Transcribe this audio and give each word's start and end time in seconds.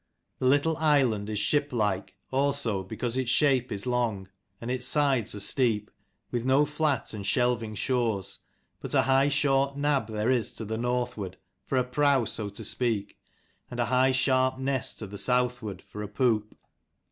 The 0.39 0.47
little 0.47 0.77
island 0.77 1.29
is 1.29 1.37
ship 1.37 1.71
like 1.71 2.15
also 2.31 2.81
because 2.83 3.17
its 3.17 3.29
shape 3.29 3.71
is 3.71 3.85
long, 3.85 4.27
and 4.59 4.71
its 4.71 4.87
sides 4.87 5.35
are 5.35 5.39
steep, 5.39 5.91
with 6.31 6.43
no 6.43 6.65
flat 6.65 7.13
and 7.13 7.23
shelving 7.23 7.75
shores; 7.75 8.39
but 8.79 8.95
a 8.95 9.03
high 9.03 9.27
short 9.29 9.77
nab 9.77 10.07
there 10.07 10.31
is 10.31 10.53
to 10.53 10.65
the 10.65 10.79
northward, 10.79 11.37
for 11.67 11.77
a 11.77 11.83
prow, 11.83 12.25
so 12.25 12.49
to 12.49 12.63
speak; 12.63 13.19
and 13.69 13.79
a 13.79 13.85
high 13.93 14.09
sharp 14.11 14.57
ness 14.57 14.95
to 14.95 15.05
the 15.05 15.19
southward, 15.19 15.83
for 15.83 16.01
a 16.01 16.07
poop. 16.07 16.57